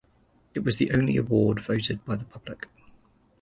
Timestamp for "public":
2.25-2.65